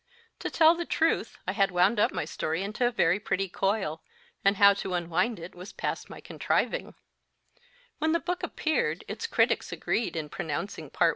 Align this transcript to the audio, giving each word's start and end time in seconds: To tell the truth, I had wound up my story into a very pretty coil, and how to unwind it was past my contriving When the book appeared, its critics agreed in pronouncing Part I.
To 0.39 0.49
tell 0.49 0.73
the 0.73 0.83
truth, 0.83 1.37
I 1.47 1.51
had 1.51 1.69
wound 1.69 1.99
up 1.99 2.11
my 2.11 2.25
story 2.25 2.63
into 2.63 2.87
a 2.87 2.91
very 2.91 3.19
pretty 3.19 3.47
coil, 3.47 4.01
and 4.43 4.57
how 4.57 4.73
to 4.73 4.95
unwind 4.95 5.37
it 5.39 5.53
was 5.53 5.71
past 5.73 6.09
my 6.09 6.19
contriving 6.19 6.95
When 7.99 8.11
the 8.11 8.19
book 8.19 8.41
appeared, 8.41 9.03
its 9.07 9.27
critics 9.27 9.71
agreed 9.71 10.15
in 10.15 10.27
pronouncing 10.29 10.89
Part 10.89 11.09
I. 11.09 11.09